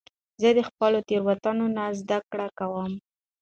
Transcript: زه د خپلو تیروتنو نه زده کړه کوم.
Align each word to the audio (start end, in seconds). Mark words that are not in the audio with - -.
زه 0.41 0.49
د 0.57 0.59
خپلو 0.69 0.97
تیروتنو 1.09 1.65
نه 1.77 1.85
زده 1.99 2.19
کړه 2.31 2.47
کوم. 2.59 2.91